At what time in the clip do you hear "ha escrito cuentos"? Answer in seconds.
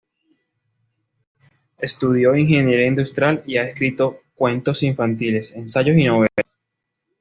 3.57-4.81